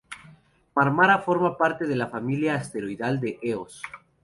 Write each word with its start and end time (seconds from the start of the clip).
Marmara 0.75 1.19
forma 1.21 1.55
parte 1.57 1.85
de 1.85 1.95
la 1.95 2.07
familia 2.07 2.55
asteroidal 2.55 3.19
de 3.19 3.37
Eos. 3.43 3.83